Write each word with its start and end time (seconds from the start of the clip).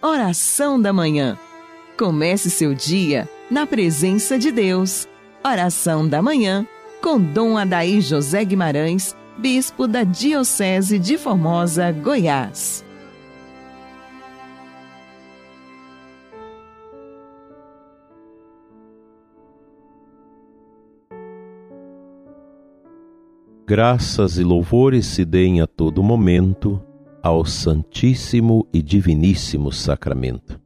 Oração 0.00 0.80
da 0.80 0.92
Manhã. 0.92 1.36
Comece 1.98 2.50
seu 2.50 2.72
dia 2.72 3.28
na 3.50 3.66
presença 3.66 4.38
de 4.38 4.52
Deus. 4.52 5.08
Oração 5.44 6.06
da 6.08 6.22
Manhã 6.22 6.64
com 7.02 7.20
Dom 7.20 7.58
Adaí 7.58 8.00
José 8.00 8.44
Guimarães, 8.44 9.16
Bispo 9.36 9.88
da 9.88 10.04
Diocese 10.04 11.00
de 11.00 11.18
Formosa, 11.18 11.90
Goiás. 11.90 12.84
Graças 23.66 24.38
e 24.38 24.44
louvores 24.44 25.06
se 25.06 25.24
deem 25.24 25.60
a 25.60 25.66
todo 25.66 26.04
momento 26.04 26.80
ao 27.22 27.44
Santíssimo 27.44 28.66
e 28.72 28.80
Diviníssimo 28.80 29.72
Sacramento. 29.72 30.60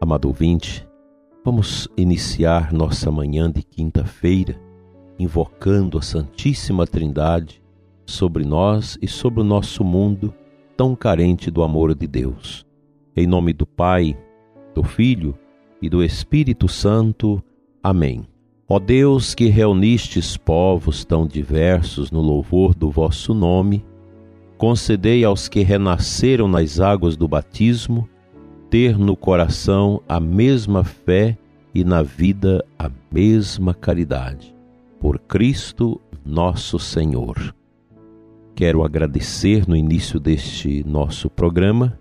Amado 0.00 0.26
ouvinte, 0.26 0.86
vamos 1.44 1.88
iniciar 1.96 2.72
nossa 2.72 3.10
manhã 3.10 3.50
de 3.50 3.62
quinta-feira 3.62 4.60
invocando 5.18 5.98
a 5.98 6.02
Santíssima 6.02 6.86
Trindade 6.86 7.62
sobre 8.04 8.44
nós 8.44 8.98
e 9.00 9.06
sobre 9.06 9.40
o 9.40 9.44
nosso 9.44 9.84
mundo 9.84 10.34
tão 10.76 10.96
carente 10.96 11.50
do 11.50 11.62
amor 11.62 11.94
de 11.94 12.06
Deus. 12.06 12.66
Em 13.16 13.26
nome 13.26 13.52
do 13.52 13.66
Pai, 13.66 14.18
do 14.74 14.82
Filho 14.82 15.38
e 15.80 15.88
do 15.88 16.02
Espírito 16.02 16.66
Santo. 16.66 17.42
Amém. 17.82 18.26
Ó 18.68 18.78
Deus 18.78 19.34
que 19.34 19.46
reunistes 19.46 20.36
povos 20.36 21.04
tão 21.04 21.26
diversos 21.26 22.10
no 22.10 22.20
louvor 22.20 22.74
do 22.74 22.90
vosso 22.90 23.34
nome, 23.34 23.84
concedei 24.62 25.24
aos 25.24 25.48
que 25.48 25.64
renasceram 25.64 26.46
nas 26.46 26.78
águas 26.78 27.16
do 27.16 27.26
batismo 27.26 28.08
ter 28.70 28.96
no 28.96 29.16
coração 29.16 30.00
a 30.08 30.20
mesma 30.20 30.84
fé 30.84 31.36
e 31.74 31.82
na 31.82 32.00
vida 32.00 32.64
a 32.78 32.88
mesma 33.10 33.74
caridade. 33.74 34.54
Por 35.00 35.18
Cristo 35.18 36.00
nosso 36.24 36.78
Senhor. 36.78 37.52
Quero 38.54 38.84
agradecer 38.84 39.66
no 39.66 39.74
início 39.74 40.20
deste 40.20 40.84
nosso 40.86 41.28
programa 41.28 41.98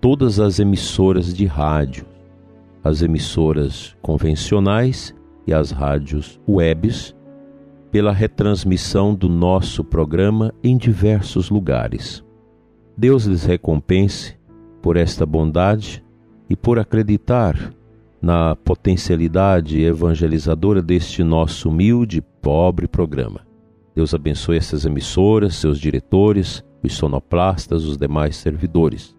todas 0.00 0.38
as 0.38 0.60
emissoras 0.60 1.34
de 1.34 1.46
rádio, 1.46 2.06
as 2.84 3.02
emissoras 3.02 3.96
convencionais 4.00 5.12
e 5.48 5.52
as 5.52 5.72
rádios 5.72 6.38
webs 6.48 7.12
pela 7.90 8.12
retransmissão 8.12 9.14
do 9.14 9.28
nosso 9.28 9.82
programa 9.82 10.52
em 10.62 10.76
diversos 10.76 11.50
lugares. 11.50 12.24
Deus 12.96 13.24
lhes 13.24 13.44
recompense 13.44 14.36
por 14.82 14.96
esta 14.96 15.24
bondade 15.24 16.04
e 16.48 16.56
por 16.56 16.78
acreditar 16.78 17.72
na 18.20 18.56
potencialidade 18.56 19.80
evangelizadora 19.80 20.82
deste 20.82 21.22
nosso 21.22 21.68
humilde, 21.68 22.20
pobre 22.42 22.88
programa. 22.88 23.46
Deus 23.94 24.14
abençoe 24.14 24.56
essas 24.56 24.84
emissoras, 24.84 25.56
seus 25.56 25.78
diretores, 25.78 26.64
os 26.82 26.94
sonoplastas, 26.94 27.84
os 27.84 27.96
demais 27.96 28.36
servidores. 28.36 29.16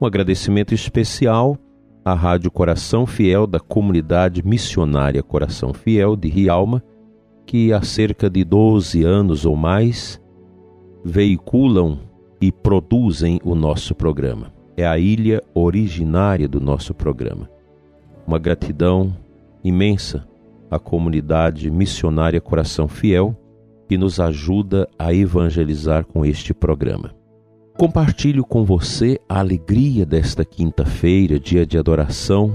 Um 0.00 0.06
agradecimento 0.06 0.74
especial 0.74 1.58
à 2.04 2.12
Rádio 2.14 2.50
Coração 2.50 3.06
Fiel 3.06 3.46
da 3.46 3.60
comunidade 3.60 4.46
missionária 4.46 5.22
Coração 5.22 5.72
Fiel 5.72 6.16
de 6.16 6.28
Rialma, 6.28 6.82
que 7.46 7.72
há 7.72 7.82
cerca 7.82 8.28
de 8.28 8.44
12 8.44 9.04
anos 9.04 9.44
ou 9.44 9.56
mais 9.56 10.20
veiculam 11.04 11.98
e 12.40 12.50
produzem 12.50 13.40
o 13.44 13.54
nosso 13.54 13.94
programa. 13.94 14.52
É 14.76 14.86
a 14.86 14.98
ilha 14.98 15.42
originária 15.54 16.48
do 16.48 16.60
nosso 16.60 16.94
programa. 16.94 17.48
Uma 18.26 18.38
gratidão 18.38 19.14
imensa 19.62 20.26
à 20.70 20.78
comunidade 20.78 21.70
missionária 21.70 22.40
Coração 22.40 22.88
Fiel 22.88 23.36
que 23.88 23.98
nos 23.98 24.18
ajuda 24.18 24.88
a 24.98 25.12
evangelizar 25.12 26.04
com 26.06 26.24
este 26.24 26.54
programa. 26.54 27.14
Compartilho 27.78 28.44
com 28.44 28.64
você 28.64 29.20
a 29.28 29.40
alegria 29.40 30.06
desta 30.06 30.44
quinta-feira, 30.44 31.38
dia 31.38 31.66
de 31.66 31.76
adoração, 31.76 32.54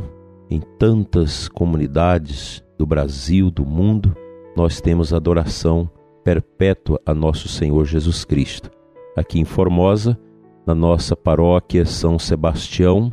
em 0.49 0.61
tantas 0.79 1.47
comunidades 1.47 2.63
do 2.77 2.85
Brasil, 2.85 3.51
do 3.51 3.65
mundo 3.65 4.15
nós 4.59 4.81
temos 4.81 5.13
adoração 5.13 5.89
perpétua 6.21 6.99
a 7.05 7.13
nosso 7.13 7.47
Senhor 7.47 7.85
Jesus 7.85 8.25
Cristo. 8.25 8.69
Aqui 9.15 9.39
em 9.39 9.45
Formosa, 9.45 10.19
na 10.67 10.75
nossa 10.75 11.15
paróquia 11.15 11.85
São 11.85 12.19
Sebastião, 12.19 13.09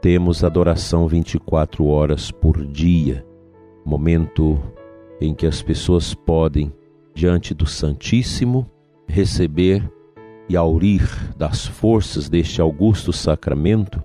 temos 0.00 0.44
adoração 0.44 1.08
24 1.08 1.84
horas 1.84 2.30
por 2.30 2.64
dia, 2.64 3.26
momento 3.84 4.56
em 5.20 5.34
que 5.34 5.48
as 5.48 5.60
pessoas 5.60 6.14
podem, 6.14 6.72
diante 7.12 7.52
do 7.52 7.66
Santíssimo, 7.66 8.64
receber 9.08 9.82
e 10.48 10.56
aurir 10.56 11.02
das 11.36 11.66
forças 11.66 12.28
deste 12.28 12.60
augusto 12.60 13.12
sacramento 13.12 14.00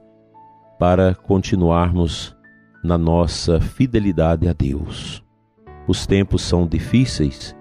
para 0.79 1.13
continuarmos 1.13 2.35
na 2.83 2.97
nossa 2.97 3.61
fidelidade 3.61 4.47
a 4.47 4.53
Deus. 4.53 5.23
Os 5.87 6.07
tempos 6.07 6.41
são 6.41 6.65
difíceis 6.65 7.55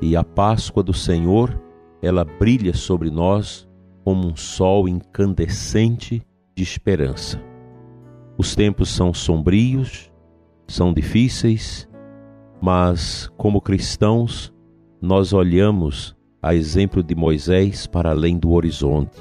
e 0.00 0.16
a 0.16 0.22
Páscoa 0.22 0.82
do 0.82 0.92
Senhor, 0.92 1.60
ela 2.02 2.24
brilha 2.24 2.74
sobre 2.74 3.10
nós 3.10 3.66
como 4.04 4.28
um 4.28 4.36
sol 4.36 4.88
incandescente 4.88 6.22
de 6.54 6.62
esperança. 6.62 7.42
Os 8.38 8.54
tempos 8.54 8.88
são 8.88 9.12
sombrios, 9.12 10.12
são 10.68 10.92
difíceis, 10.92 11.88
mas 12.60 13.28
como 13.36 13.60
cristãos, 13.60 14.52
nós 15.00 15.32
olhamos 15.32 16.16
a 16.42 16.54
exemplo 16.54 17.02
de 17.02 17.14
Moisés 17.14 17.86
para 17.86 18.10
além 18.10 18.38
do 18.38 18.52
horizonte. 18.52 19.20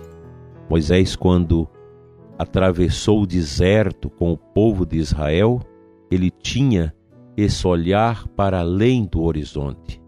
Moisés, 0.69 1.15
quando 1.15 1.67
atravessou 2.37 3.23
o 3.23 3.27
deserto 3.27 4.09
com 4.09 4.31
o 4.31 4.37
povo 4.37 4.85
de 4.85 4.97
Israel, 4.97 5.61
ele 6.11 6.29
tinha 6.29 6.93
esse 7.37 7.67
olhar 7.67 8.27
para 8.29 8.59
além 8.59 9.05
do 9.05 9.21
horizonte. 9.21 10.01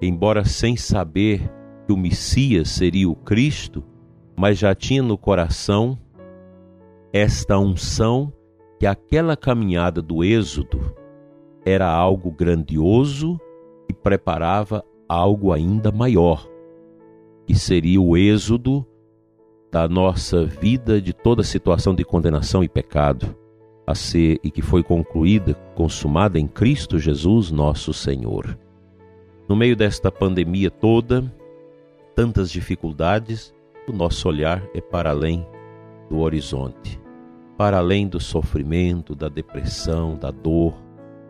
Embora 0.00 0.44
sem 0.44 0.76
saber 0.76 1.50
que 1.86 1.92
o 1.92 1.96
Messias 1.96 2.70
seria 2.70 3.08
o 3.08 3.14
Cristo, 3.14 3.84
mas 4.36 4.58
já 4.58 4.74
tinha 4.74 5.02
no 5.02 5.18
coração 5.18 5.98
esta 7.12 7.58
unção 7.58 8.32
que 8.78 8.86
aquela 8.86 9.36
caminhada 9.36 10.00
do 10.00 10.24
Êxodo 10.24 10.94
era 11.64 11.86
algo 11.86 12.30
grandioso 12.30 13.38
e 13.88 13.92
preparava 13.92 14.82
algo 15.08 15.52
ainda 15.52 15.90
maior, 15.92 16.48
que 17.46 17.54
seria 17.54 18.00
o 18.00 18.16
êxodo 18.16 18.86
da 19.70 19.88
nossa 19.88 20.46
vida 20.46 21.00
de 21.00 21.12
toda 21.12 21.42
situação 21.42 21.94
de 21.94 22.04
condenação 22.04 22.64
e 22.64 22.68
pecado 22.68 23.36
a 23.90 23.94
ser 23.94 24.38
e 24.42 24.50
que 24.50 24.62
foi 24.62 24.82
concluída, 24.82 25.54
consumada 25.74 26.38
em 26.38 26.46
Cristo 26.46 26.98
Jesus, 26.98 27.50
nosso 27.50 27.92
Senhor. 27.92 28.56
No 29.48 29.56
meio 29.56 29.74
desta 29.74 30.10
pandemia 30.12 30.70
toda, 30.70 31.24
tantas 32.14 32.50
dificuldades, 32.50 33.52
o 33.88 33.92
nosso 33.92 34.28
olhar 34.28 34.62
é 34.74 34.80
para 34.80 35.10
além 35.10 35.46
do 36.08 36.18
horizonte, 36.18 37.00
para 37.56 37.78
além 37.78 38.06
do 38.06 38.20
sofrimento, 38.20 39.14
da 39.14 39.28
depressão, 39.28 40.16
da 40.16 40.30
dor, 40.30 40.74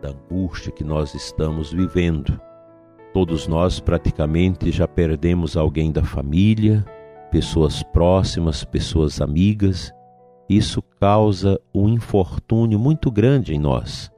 da 0.01 0.09
angústia 0.09 0.71
que 0.71 0.83
nós 0.83 1.13
estamos 1.13 1.73
vivendo. 1.73 2.39
Todos 3.13 3.47
nós 3.47 3.79
praticamente 3.79 4.71
já 4.71 4.87
perdemos 4.87 5.57
alguém 5.57 5.91
da 5.91 6.03
família, 6.03 6.85
pessoas 7.31 7.83
próximas, 7.83 8.63
pessoas 8.63 9.19
amigas, 9.21 9.93
isso 10.55 10.81
causa 10.99 11.59
um 11.73 11.87
infortúnio 11.87 12.77
muito 12.77 13.09
grande 13.09 13.53
em 13.53 13.59
nós. 13.59 14.11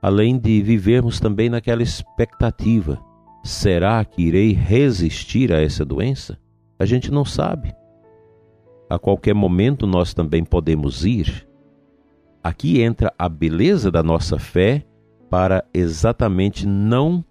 Além 0.00 0.38
de 0.38 0.62
vivermos 0.62 1.20
também 1.20 1.50
naquela 1.50 1.82
expectativa: 1.82 2.98
será 3.42 4.02
que 4.04 4.22
irei 4.22 4.52
resistir 4.52 5.52
a 5.52 5.60
essa 5.60 5.84
doença? 5.84 6.38
A 6.78 6.86
gente 6.86 7.10
não 7.10 7.24
sabe. 7.24 7.74
A 8.88 8.98
qualquer 8.98 9.34
momento 9.34 9.86
nós 9.86 10.14
também 10.14 10.44
podemos 10.44 11.04
ir. 11.04 11.46
Aqui 12.42 12.80
entra 12.80 13.12
a 13.18 13.28
beleza 13.28 13.90
da 13.90 14.02
nossa 14.02 14.38
fé 14.38 14.84
para 15.30 15.64
exatamente 15.72 16.66
não 16.66 17.24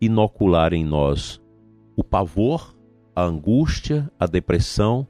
inocular 0.00 0.72
em 0.72 0.84
nós 0.84 1.40
o 1.96 2.02
pavor, 2.02 2.74
a 3.14 3.22
angústia, 3.22 4.10
a 4.18 4.26
depressão, 4.26 5.06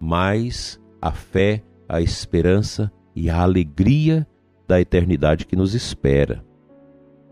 mas 0.00 0.80
a 1.00 1.12
fé 1.12 1.62
a 1.88 2.00
esperança 2.00 2.92
e 3.14 3.30
a 3.30 3.40
alegria 3.40 4.26
da 4.66 4.80
eternidade 4.80 5.46
que 5.46 5.56
nos 5.56 5.74
espera. 5.74 6.44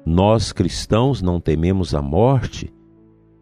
Nós 0.05 0.53
cristãos 0.53 1.23
não 1.23 1.41
tememos 1.41 1.95
a 1.95 2.03
morte, 2.03 2.73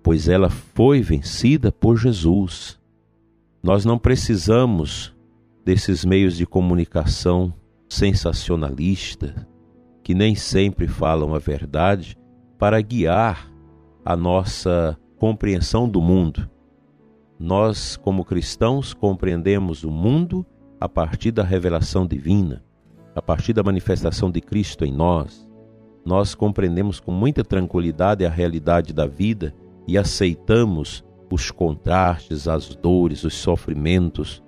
pois 0.03 0.29
ela 0.29 0.51
foi 0.51 1.01
vencida 1.01 1.73
por 1.73 1.97
Jesus. 1.97 2.79
Nós 3.62 3.85
não 3.85 3.99
precisamos 3.99 5.15
desses 5.65 6.05
meios 6.05 6.37
de 6.37 6.47
comunicação 6.47 7.53
sensacionalista, 7.89 9.47
que 10.03 10.15
nem 10.15 10.35
sempre 10.35 10.87
falam 10.87 11.35
a 11.35 11.39
verdade, 11.39 12.17
para 12.59 12.81
guiar 12.81 13.51
a 14.05 14.17
nossa 14.17 14.99
compreensão 15.19 15.89
do 15.89 16.01
mundo. 16.01 16.49
Nós, 17.39 17.97
como 17.97 18.25
cristãos, 18.25 18.93
compreendemos 18.93 19.83
o 19.83 19.91
mundo 19.91 20.45
a 20.81 20.88
partir 20.88 21.31
da 21.31 21.43
revelação 21.43 22.06
divina, 22.06 22.65
a 23.15 23.21
partir 23.21 23.53
da 23.53 23.62
manifestação 23.62 24.31
de 24.31 24.41
Cristo 24.41 24.85
em 24.85 24.93
nós. 24.93 25.47
Nós 26.05 26.35
compreendemos 26.35 26.99
com 26.99 27.12
muita 27.12 27.44
tranquilidade 27.44 28.25
a 28.25 28.31
realidade 28.31 28.93
da 28.94 29.06
vida 29.06 29.55
e 29.87 29.99
aceitamos 29.99 31.05
os 31.31 31.50
contrastes, 31.50 32.49
as 32.49 32.75
dores, 32.75 33.23
os 33.23 33.35
sofrimentos, 33.35 34.43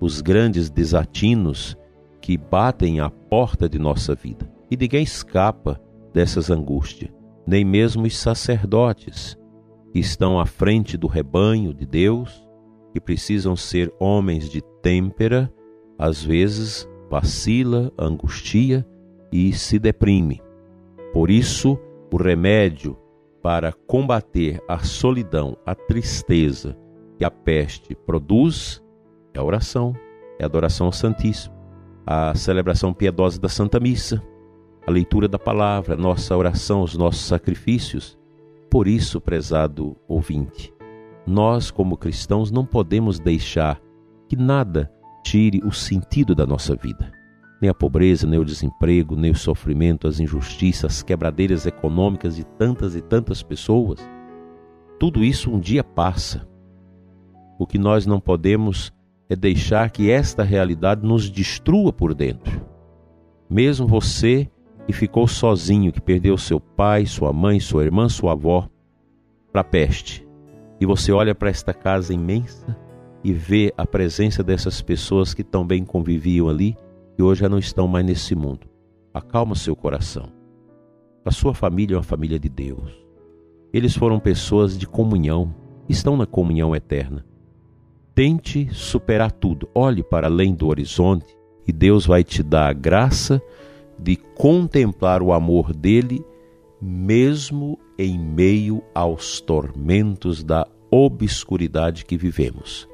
os 0.00 0.20
grandes 0.20 0.70
desatinos 0.70 1.76
que 2.20 2.38
batem 2.38 3.00
à 3.00 3.10
porta 3.10 3.68
de 3.68 3.78
nossa 3.78 4.14
vida. 4.14 4.50
E 4.70 4.76
ninguém 4.76 5.02
escapa 5.02 5.80
dessas 6.12 6.50
angústias, 6.50 7.10
nem 7.46 7.64
mesmo 7.64 8.04
os 8.04 8.16
sacerdotes 8.16 9.36
que 9.92 9.98
estão 9.98 10.40
à 10.40 10.46
frente 10.46 10.96
do 10.96 11.06
rebanho 11.06 11.74
de 11.74 11.84
Deus, 11.84 12.48
que 12.92 13.00
precisam 13.00 13.54
ser 13.54 13.92
homens 14.00 14.48
de 14.48 14.62
têmpera, 14.80 15.52
às 15.98 16.22
vezes 16.22 16.88
vacila, 17.10 17.92
angustia 17.98 18.86
e 19.32 19.52
se 19.52 19.78
deprime. 19.78 20.42
Por 21.12 21.30
isso, 21.30 21.78
o 22.12 22.16
remédio 22.16 22.96
para 23.42 23.72
combater 23.72 24.62
a 24.66 24.78
solidão, 24.78 25.56
a 25.66 25.74
tristeza 25.74 26.76
que 27.18 27.24
a 27.24 27.30
peste 27.30 27.94
produz 27.94 28.82
é 29.34 29.38
a 29.38 29.44
oração, 29.44 29.94
é 30.38 30.44
a 30.44 30.46
adoração 30.46 30.86
ao 30.86 30.92
Santíssimo, 30.92 31.54
a 32.06 32.34
celebração 32.34 32.92
piedosa 32.92 33.40
da 33.40 33.48
Santa 33.48 33.78
Missa, 33.78 34.22
a 34.86 34.90
leitura 34.90 35.28
da 35.28 35.38
palavra, 35.38 35.96
nossa 35.96 36.36
oração, 36.36 36.82
os 36.82 36.96
nossos 36.96 37.26
sacrifícios. 37.26 38.18
Por 38.70 38.88
isso, 38.88 39.20
prezado 39.20 39.96
ouvinte, 40.08 40.72
nós, 41.26 41.70
como 41.70 41.96
cristãos, 41.96 42.50
não 42.50 42.64
podemos 42.64 43.18
deixar 43.18 43.80
que 44.28 44.36
nada 44.36 44.92
tire 45.24 45.60
o 45.64 45.72
sentido 45.72 46.34
da 46.34 46.46
nossa 46.46 46.76
vida. 46.76 47.10
Nem 47.60 47.70
a 47.70 47.74
pobreza, 47.74 48.26
nem 48.26 48.38
o 48.38 48.44
desemprego, 48.44 49.16
nem 49.16 49.30
o 49.30 49.34
sofrimento, 49.34 50.06
as 50.06 50.20
injustiças, 50.20 50.96
as 50.96 51.02
quebradeiras 51.02 51.66
econômicas 51.66 52.36
de 52.36 52.44
tantas 52.44 52.94
e 52.94 53.00
tantas 53.00 53.42
pessoas. 53.42 53.98
Tudo 55.00 55.24
isso 55.24 55.50
um 55.50 55.58
dia 55.58 55.82
passa. 55.82 56.46
O 57.58 57.66
que 57.66 57.78
nós 57.78 58.04
não 58.04 58.20
podemos 58.20 58.92
é 59.28 59.34
deixar 59.34 59.90
que 59.90 60.10
esta 60.10 60.42
realidade 60.42 61.06
nos 61.06 61.30
destrua 61.30 61.92
por 61.92 62.14
dentro. 62.14 62.60
Mesmo 63.48 63.86
você 63.86 64.50
que 64.86 64.92
ficou 64.92 65.26
sozinho, 65.26 65.90
que 65.90 66.00
perdeu 66.00 66.36
seu 66.36 66.60
pai, 66.60 67.06
sua 67.06 67.32
mãe, 67.32 67.58
sua 67.58 67.84
irmã, 67.84 68.08
sua 68.08 68.32
avó 68.32 68.68
para 69.50 69.62
a 69.62 69.64
peste, 69.64 70.26
e 70.80 70.84
você 70.84 71.12
olha 71.12 71.34
para 71.34 71.48
esta 71.48 71.72
casa 71.72 72.12
imensa 72.12 72.76
e 73.24 73.32
vê 73.32 73.72
a 73.76 73.86
presença 73.86 74.42
dessas 74.42 74.82
pessoas 74.82 75.32
que 75.32 75.42
tão 75.42 75.66
bem 75.66 75.82
conviviam 75.82 76.50
ali 76.50 76.76
e 77.18 77.22
hoje 77.22 77.40
já 77.40 77.48
não 77.48 77.58
estão 77.58 77.88
mais 77.88 78.04
nesse 78.04 78.34
mundo. 78.34 78.68
Acalma 79.14 79.54
seu 79.54 79.74
coração. 79.74 80.28
A 81.24 81.30
sua 81.30 81.54
família 81.54 81.94
é 81.94 81.96
uma 81.96 82.02
família 82.02 82.38
de 82.38 82.50
Deus. 82.50 82.92
Eles 83.72 83.96
foram 83.96 84.20
pessoas 84.20 84.76
de 84.76 84.86
comunhão, 84.86 85.54
estão 85.88 86.18
na 86.18 86.26
comunhão 86.26 86.76
eterna. 86.76 87.24
Tente 88.14 88.68
superar 88.72 89.32
tudo. 89.32 89.68
Olhe 89.74 90.02
para 90.02 90.26
além 90.26 90.54
do 90.54 90.68
horizonte 90.68 91.34
e 91.66 91.72
Deus 91.72 92.04
vai 92.04 92.22
te 92.22 92.42
dar 92.42 92.68
a 92.68 92.72
graça 92.74 93.40
de 93.98 94.16
contemplar 94.16 95.22
o 95.22 95.32
amor 95.32 95.72
dele, 95.72 96.22
mesmo 96.80 97.78
em 97.98 98.18
meio 98.18 98.82
aos 98.94 99.40
tormentos 99.40 100.44
da 100.44 100.66
obscuridade 100.90 102.04
que 102.04 102.18
vivemos. 102.18 102.86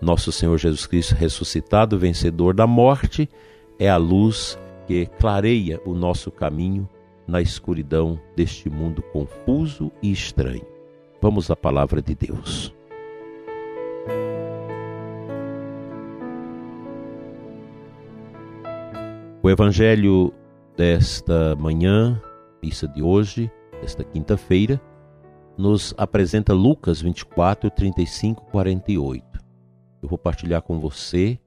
Nosso 0.00 0.30
Senhor 0.30 0.56
Jesus 0.58 0.86
Cristo, 0.86 1.14
ressuscitado, 1.14 1.98
vencedor 1.98 2.54
da 2.54 2.66
morte, 2.66 3.28
é 3.78 3.88
a 3.88 3.96
luz 3.96 4.58
que 4.86 5.06
clareia 5.06 5.80
o 5.84 5.94
nosso 5.94 6.30
caminho 6.30 6.88
na 7.26 7.42
escuridão 7.42 8.18
deste 8.34 8.70
mundo 8.70 9.02
confuso 9.02 9.92
e 10.02 10.10
estranho. 10.10 10.66
Vamos 11.20 11.50
à 11.50 11.56
palavra 11.56 12.00
de 12.00 12.14
Deus. 12.14 12.72
O 19.42 19.50
evangelho 19.50 20.32
desta 20.76 21.54
manhã, 21.56 22.20
missa 22.62 22.88
de 22.88 23.02
hoje, 23.02 23.50
desta 23.80 24.04
quinta-feira, 24.04 24.80
nos 25.56 25.92
apresenta 25.98 26.54
Lucas 26.54 27.02
24, 27.02 27.70
35, 27.70 28.44
48. 28.46 29.27
Eu 30.02 30.08
vou 30.08 30.18
partilhar 30.18 30.62
com 30.62 30.78
você 30.78 31.38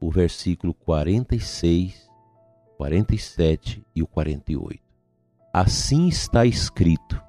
o 0.00 0.10
versículo 0.10 0.72
46, 0.72 2.08
47 2.76 3.84
e 3.94 4.02
o 4.02 4.06
48. 4.06 4.80
Assim 5.52 6.08
está 6.08 6.46
escrito: 6.46 7.22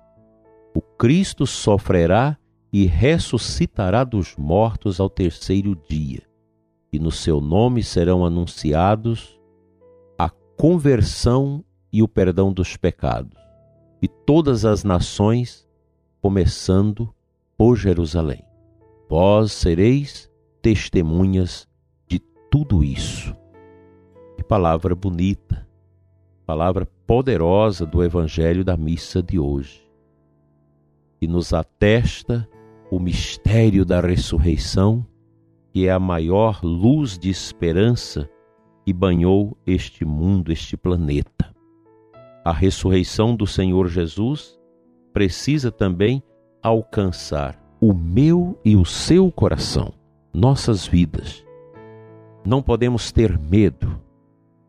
O 0.76 0.82
Cristo 0.82 1.46
sofrerá 1.48 2.38
e 2.72 2.86
ressuscitará 2.86 4.04
dos 4.04 4.36
mortos 4.38 5.00
ao 5.00 5.10
terceiro 5.10 5.76
dia, 5.90 6.22
e 6.94 7.00
no 7.00 7.12
seu 7.12 7.42
nome 7.42 7.84
serão 7.84 8.26
anunciados 8.26 9.40
conversão 10.60 11.64
e 11.90 12.04
o 12.04 12.08
perdão 12.08 12.52
dos 12.52 12.76
pecados, 12.76 13.40
e 14.02 14.10
todas 14.10 14.66
as 14.66 14.84
nações, 14.84 15.66
começando 16.22 17.16
por 17.58 17.78
Jerusalém. 17.78 18.44
Vós 19.10 19.54
sereis 19.54 20.29
testemunhas 20.62 21.68
de 22.08 22.20
tudo 22.50 22.84
isso. 22.84 23.36
Que 24.38 24.44
palavra 24.44 24.96
bonita, 24.96 25.68
palavra 26.46 26.88
poderosa 27.06 27.86
do 27.86 28.04
Evangelho 28.04 28.64
da 28.64 28.78
missa 28.78 29.22
de 29.22 29.40
hoje, 29.40 29.88
que 31.20 31.28
nos 31.28 31.54
atesta 31.54 32.48
o 32.92 33.00
mistério 33.00 33.86
da 33.86 34.00
ressurreição, 34.02 35.06
que 35.72 35.88
é 35.88 35.92
a 35.92 36.00
maior 36.00 36.60
luz 36.64 37.18
de 37.18 37.30
esperança 37.30 38.30
e 38.86 38.94
banhou 38.94 39.56
este 39.66 40.04
mundo, 40.04 40.52
este 40.52 40.76
planeta. 40.76 41.54
A 42.44 42.52
ressurreição 42.52 43.36
do 43.36 43.46
Senhor 43.46 43.88
Jesus 43.88 44.60
precisa 45.14 45.72
também 45.72 46.24
alcançar 46.64 47.60
o 47.80 47.94
meu 47.94 48.60
e 48.66 48.76
o 48.76 48.86
seu 48.86 49.32
coração, 49.32 49.94
nossas 50.34 50.86
vidas. 50.86 51.44
Não 52.46 52.62
podemos 52.62 53.12
ter 53.12 53.38
medo. 53.38 54.00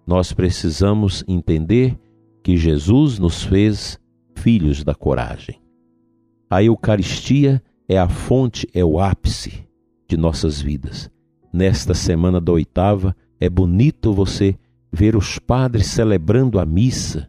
Nós 0.06 0.32
precisamos 0.32 1.24
entender 1.28 1.98
que 2.42 2.56
Jesus 2.56 3.18
nos 3.18 3.42
fez 3.42 3.98
filhos 4.34 4.82
da 4.82 4.94
coragem. 4.94 5.60
A 6.48 6.62
Eucaristia 6.62 7.62
é 7.88 7.98
a 7.98 8.08
fonte, 8.08 8.68
é 8.74 8.84
o 8.84 8.98
ápice 8.98 9.66
de 10.08 10.16
nossas 10.16 10.60
vidas. 10.60 11.10
Nesta 11.52 11.94
semana 11.94 12.40
da 12.40 12.52
oitava, 12.52 13.14
é 13.38 13.48
bonito 13.48 14.12
você 14.12 14.56
ver 14.92 15.14
os 15.14 15.38
padres 15.38 15.86
celebrando 15.86 16.58
a 16.58 16.66
missa 16.66 17.28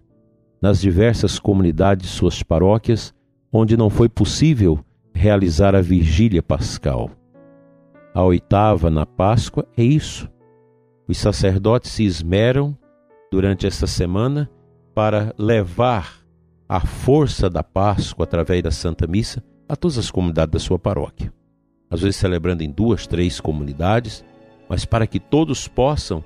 nas 0.61 0.79
diversas 0.79 1.39
comunidades 1.39 2.09
de 2.09 2.15
suas 2.15 2.41
paróquias 2.41 3.13
onde 3.51 3.75
não 3.75 3.89
foi 3.89 4.07
possível 4.07 4.79
realizar 5.13 5.75
a 5.75 5.81
vigília 5.81 6.41
pascal. 6.41 7.11
A 8.13 8.21
oitava 8.23 8.89
na 8.89 9.05
Páscoa 9.05 9.65
é 9.77 9.83
isso. 9.83 10.29
Os 11.07 11.17
sacerdotes 11.17 11.91
se 11.91 12.03
esmeram 12.03 12.77
durante 13.31 13.65
esta 13.65 13.87
semana 13.87 14.49
para 14.93 15.33
levar 15.37 16.17
a 16.67 16.81
força 16.81 17.49
da 17.49 17.63
Páscoa 17.63 18.25
através 18.25 18.61
da 18.61 18.71
Santa 18.71 19.07
Missa 19.07 19.41
a 19.67 19.75
todas 19.77 19.97
as 19.97 20.11
comunidades 20.11 20.51
da 20.51 20.59
sua 20.59 20.77
paróquia. 20.77 21.33
Às 21.89 22.01
vezes 22.01 22.17
celebrando 22.17 22.63
em 22.63 22.69
duas, 22.69 23.07
três 23.07 23.39
comunidades, 23.39 24.25
mas 24.67 24.83
para 24.83 25.07
que 25.07 25.19
todos 25.19 25.67
possam 25.67 26.23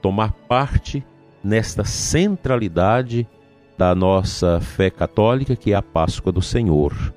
tomar 0.00 0.32
parte 0.32 1.04
nesta 1.44 1.84
centralidade 1.84 3.28
da 3.76 3.94
nossa 3.94 4.60
fé 4.60 4.90
católica, 4.90 5.54
que 5.54 5.72
é 5.72 5.76
a 5.76 5.82
Páscoa 5.82 6.32
do 6.32 6.40
Senhor. 6.42 7.14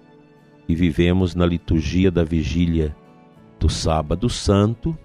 E 0.68 0.76
vivemos 0.76 1.34
na 1.34 1.46
liturgia 1.46 2.12
da 2.12 2.24
vigília 2.24 2.96
do 3.62 3.70
Sábado 3.70 4.28
Santo 4.28 4.98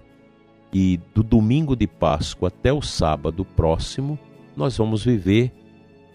e 0.73 0.99
do 1.13 1.21
domingo 1.21 1.75
de 1.75 1.85
Páscoa 1.85 2.47
até 2.47 2.73
o 2.73 2.81
sábado 2.81 3.45
próximo, 3.45 4.17
nós 4.55 4.75
vamos 4.75 5.05
viver 5.05 5.53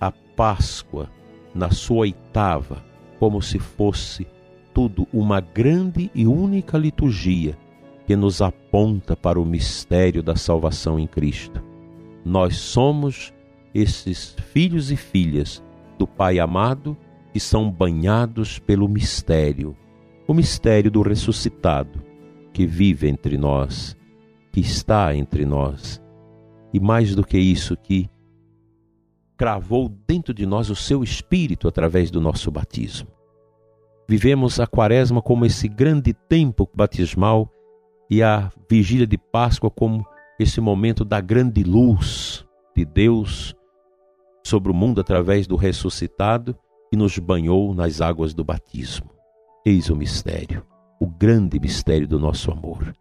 a 0.00 0.10
Páscoa 0.10 1.08
na 1.54 1.70
sua 1.70 1.98
oitava, 1.98 2.84
como 3.20 3.40
se 3.40 3.60
fosse 3.60 4.26
tudo 4.74 5.06
uma 5.12 5.40
grande 5.40 6.10
e 6.12 6.26
única 6.26 6.76
liturgia 6.76 7.56
que 8.08 8.16
nos 8.16 8.42
aponta 8.42 9.14
para 9.14 9.40
o 9.40 9.46
mistério 9.46 10.20
da 10.20 10.34
salvação 10.34 10.98
em 10.98 11.06
Cristo. 11.06 11.62
Nós 12.24 12.56
somos 12.56 13.32
esses 13.72 14.34
filhos 14.52 14.90
e 14.90 14.96
filhas 14.96 15.62
do 15.96 16.08
Pai 16.08 16.40
amado 16.40 16.96
que 17.32 17.38
são 17.38 17.70
banhados 17.70 18.58
pelo 18.58 18.88
mistério, 18.88 19.76
o 20.26 20.34
mistério 20.34 20.90
do 20.90 21.02
ressuscitado 21.02 22.11
que 22.52 22.66
vive 22.66 23.08
entre 23.08 23.36
nós, 23.36 23.96
que 24.52 24.60
está 24.60 25.14
entre 25.14 25.44
nós. 25.44 26.00
E 26.72 26.80
mais 26.80 27.14
do 27.14 27.24
que 27.24 27.38
isso, 27.38 27.76
que 27.76 28.10
cravou 29.36 29.88
dentro 30.06 30.32
de 30.32 30.46
nós 30.46 30.70
o 30.70 30.76
seu 30.76 31.02
espírito 31.02 31.66
através 31.66 32.10
do 32.10 32.20
nosso 32.20 32.50
batismo. 32.50 33.08
Vivemos 34.08 34.60
a 34.60 34.66
Quaresma 34.66 35.22
como 35.22 35.44
esse 35.44 35.68
grande 35.68 36.12
tempo 36.12 36.68
batismal 36.74 37.50
e 38.10 38.22
a 38.22 38.50
vigília 38.70 39.06
de 39.06 39.16
Páscoa 39.16 39.70
como 39.70 40.06
esse 40.38 40.60
momento 40.60 41.04
da 41.04 41.20
grande 41.20 41.62
luz 41.62 42.44
de 42.76 42.84
Deus 42.84 43.54
sobre 44.44 44.70
o 44.70 44.74
mundo 44.74 45.00
através 45.00 45.46
do 45.46 45.56
ressuscitado 45.56 46.56
que 46.90 46.96
nos 46.96 47.18
banhou 47.18 47.74
nas 47.74 48.00
águas 48.00 48.34
do 48.34 48.44
batismo. 48.44 49.10
Eis 49.64 49.88
o 49.88 49.96
mistério, 49.96 50.64
o 51.02 51.06
grande 51.08 51.58
mistério 51.58 52.06
do 52.06 52.16
nosso 52.16 52.52
amor. 52.52 52.94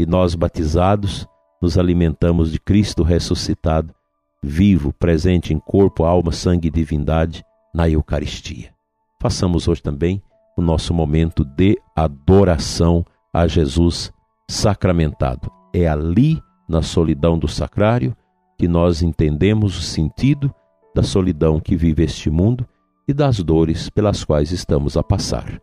E 0.00 0.06
nós, 0.06 0.34
batizados, 0.34 1.28
nos 1.60 1.76
alimentamos 1.76 2.50
de 2.50 2.58
Cristo 2.58 3.02
ressuscitado, 3.02 3.94
vivo, 4.42 4.94
presente 4.94 5.52
em 5.52 5.58
corpo, 5.58 6.04
alma, 6.04 6.32
sangue 6.32 6.68
e 6.68 6.70
divindade 6.70 7.44
na 7.74 7.86
Eucaristia. 7.86 8.72
Façamos 9.20 9.68
hoje 9.68 9.82
também 9.82 10.22
o 10.56 10.62
nosso 10.62 10.94
momento 10.94 11.44
de 11.44 11.78
adoração 11.94 13.04
a 13.30 13.46
Jesus 13.46 14.10
sacramentado. 14.48 15.52
É 15.74 15.86
ali, 15.86 16.40
na 16.66 16.80
solidão 16.80 17.38
do 17.38 17.46
sacrário, 17.46 18.16
que 18.56 18.66
nós 18.66 19.02
entendemos 19.02 19.76
o 19.76 19.82
sentido 19.82 20.50
da 20.94 21.02
solidão 21.02 21.60
que 21.60 21.76
vive 21.76 22.04
este 22.04 22.30
mundo 22.30 22.66
e 23.06 23.12
das 23.12 23.38
dores 23.40 23.90
pelas 23.90 24.24
quais 24.24 24.50
estamos 24.50 24.96
a 24.96 25.02
passar. 25.02 25.60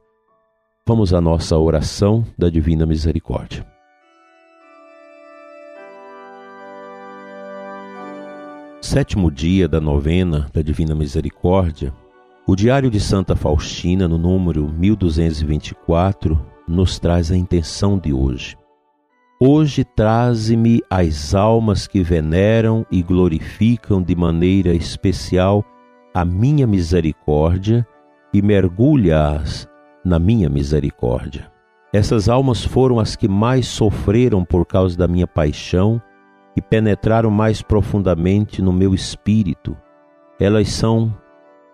Vamos 0.87 1.13
à 1.13 1.21
nossa 1.21 1.55
oração 1.59 2.25
da 2.35 2.49
Divina 2.49 2.87
Misericórdia. 2.87 3.63
Sétimo 8.81 9.29
dia 9.29 9.67
da 9.67 9.79
novena 9.79 10.49
da 10.51 10.63
Divina 10.63 10.95
Misericórdia, 10.95 11.93
o 12.47 12.55
Diário 12.55 12.89
de 12.89 12.99
Santa 12.99 13.35
Faustina, 13.35 14.07
no 14.07 14.17
número 14.17 14.67
1224, 14.69 16.43
nos 16.67 16.97
traz 16.97 17.31
a 17.31 17.37
intenção 17.37 17.99
de 17.99 18.11
hoje. 18.11 18.57
Hoje 19.39 19.83
traze-me 19.83 20.81
as 20.89 21.35
almas 21.35 21.85
que 21.85 22.01
veneram 22.01 22.87
e 22.91 23.03
glorificam 23.03 24.01
de 24.01 24.15
maneira 24.15 24.73
especial 24.73 25.63
a 26.11 26.25
minha 26.25 26.65
misericórdia 26.65 27.87
e 28.33 28.41
mergulha-as 28.41 29.69
na 30.03 30.19
minha 30.19 30.49
misericórdia. 30.49 31.51
Essas 31.93 32.29
almas 32.29 32.63
foram 32.63 32.99
as 32.99 33.15
que 33.15 33.27
mais 33.27 33.67
sofreram 33.67 34.45
por 34.45 34.65
causa 34.65 34.97
da 34.97 35.07
minha 35.07 35.27
paixão 35.27 36.01
e 36.55 36.61
penetraram 36.61 37.29
mais 37.29 37.61
profundamente 37.61 38.61
no 38.61 38.71
meu 38.71 38.93
espírito. 38.93 39.75
Elas 40.39 40.69
são 40.69 41.13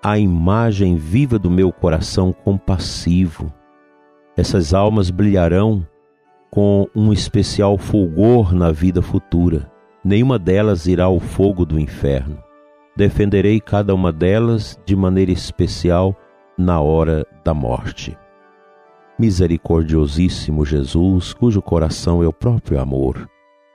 a 0.03 0.17
imagem 0.17 0.95
viva 0.95 1.37
do 1.37 1.49
meu 1.49 1.71
coração 1.71 2.33
compassivo. 2.33 3.53
Essas 4.35 4.73
almas 4.73 5.09
brilharão 5.09 5.85
com 6.49 6.87
um 6.95 7.11
especial 7.11 7.77
fulgor 7.77 8.53
na 8.53 8.71
vida 8.71 9.01
futura. 9.01 9.71
Nenhuma 10.03 10.39
delas 10.39 10.87
irá 10.87 11.05
ao 11.05 11.19
fogo 11.19 11.65
do 11.65 11.79
inferno. 11.79 12.41
Defenderei 12.95 13.59
cada 13.59 13.93
uma 13.93 14.11
delas 14.11 14.79
de 14.85 14.95
maneira 14.95 15.31
especial 15.31 16.15
na 16.57 16.81
hora 16.81 17.25
da 17.43 17.53
morte. 17.53 18.17
Misericordiosíssimo 19.19 20.65
Jesus, 20.65 21.33
cujo 21.33 21.61
coração 21.61 22.23
é 22.23 22.27
o 22.27 22.33
próprio 22.33 22.79
amor, 22.79 23.29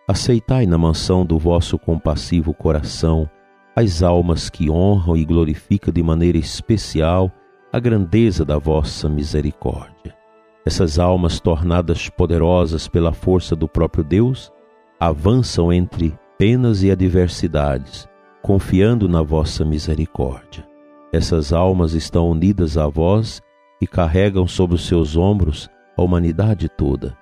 aceitai 0.08 0.66
na 0.66 0.76
mansão 0.76 1.24
do 1.24 1.38
vosso 1.38 1.78
compassivo 1.78 2.52
coração 2.52 3.28
as 3.74 4.02
almas 4.02 4.50
que 4.50 4.70
honram 4.70 5.16
e 5.16 5.24
glorificam 5.24 5.92
de 5.92 6.02
maneira 6.02 6.36
especial 6.36 7.30
a 7.72 7.80
grandeza 7.80 8.44
da 8.44 8.58
vossa 8.58 9.08
misericórdia. 9.08 10.14
Essas 10.64 10.98
almas, 10.98 11.40
tornadas 11.40 12.08
poderosas 12.08 12.86
pela 12.86 13.12
força 13.12 13.56
do 13.56 13.66
próprio 13.66 14.04
Deus, 14.04 14.52
avançam 15.00 15.72
entre 15.72 16.16
penas 16.38 16.82
e 16.82 16.90
adversidades, 16.90 18.06
confiando 18.42 19.08
na 19.08 19.22
vossa 19.22 19.64
misericórdia. 19.64 20.71
Essas 21.12 21.52
almas 21.52 21.92
estão 21.92 22.30
unidas 22.30 22.78
a 22.78 22.88
vós 22.88 23.42
e 23.82 23.86
carregam 23.86 24.46
sobre 24.46 24.76
os 24.76 24.86
seus 24.86 25.14
ombros 25.14 25.68
a 25.94 26.02
humanidade 26.02 26.70
toda. 26.70 27.14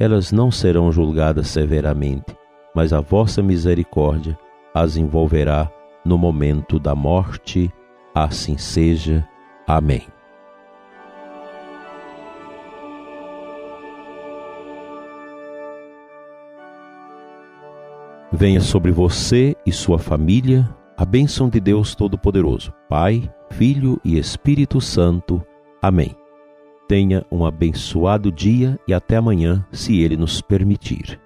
Elas 0.00 0.32
não 0.32 0.50
serão 0.50 0.90
julgadas 0.90 1.48
severamente, 1.48 2.34
mas 2.74 2.94
a 2.94 3.02
vossa 3.02 3.42
misericórdia 3.42 4.38
as 4.74 4.96
envolverá 4.96 5.70
no 6.06 6.16
momento 6.16 6.78
da 6.78 6.94
morte. 6.94 7.70
Assim 8.14 8.56
seja. 8.56 9.28
Amém. 9.66 10.06
Venha 18.32 18.60
sobre 18.60 18.90
você 18.90 19.54
e 19.66 19.70
sua 19.70 19.98
família 19.98 20.68
a 20.96 21.04
bênção 21.04 21.48
de 21.48 21.60
Deus 21.60 21.94
Todo-Poderoso, 21.94 22.72
Pai, 22.88 23.28
Filho 23.50 24.00
e 24.04 24.18
Espírito 24.18 24.80
Santo. 24.80 25.44
Amém. 25.82 26.14
Tenha 26.88 27.24
um 27.30 27.44
abençoado 27.44 28.30
dia 28.30 28.78
e 28.86 28.94
até 28.94 29.16
amanhã, 29.16 29.66
se 29.72 30.00
Ele 30.00 30.16
nos 30.16 30.40
permitir. 30.40 31.20